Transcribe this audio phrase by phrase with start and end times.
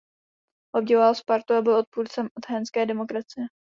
[0.75, 3.47] Obdivoval Spartu a byl odpůrcem athénské demokracie.